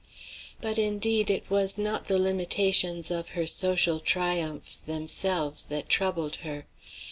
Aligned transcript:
But, 0.61 0.79
indeed, 0.79 1.29
it 1.29 1.47
was 1.47 1.77
not 1.77 2.05
the 2.05 2.17
limitations 2.17 3.11
of 3.11 3.29
her 3.37 3.45
social 3.45 3.99
triumphs 3.99 4.79
themselves 4.79 5.61
that 5.65 5.89
troubled 5.89 6.37
her. 6.37 6.65